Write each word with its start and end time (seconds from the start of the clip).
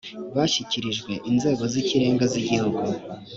byashyikirijwe 0.31 1.11
inzego 1.29 1.63
z’ikirenga 1.71 2.25
z’igihugu 2.31 2.83